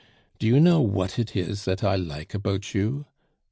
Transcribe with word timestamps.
Do 0.39 0.47
you 0.47 0.59
know 0.59 0.81
what 0.81 1.19
it 1.19 1.35
is 1.35 1.65
that 1.65 1.83
I 1.83 1.95
like 1.95 2.33
about 2.33 2.73
you? 2.73 3.05